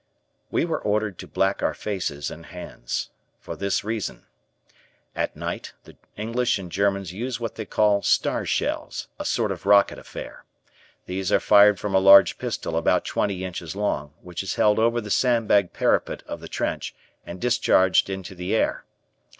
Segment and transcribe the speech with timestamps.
[0.49, 3.11] We were ordered to black our faces and hands.
[3.39, 4.25] For this reason:
[5.15, 9.67] at night, the English and Germans use what they call star shells, a sort of
[9.67, 10.43] rocket affair.
[11.05, 15.01] These are fired from a large pistol about twenty inches long, which is held over
[15.01, 18.85] the sandbag parapet of the trench, and discharged into the air.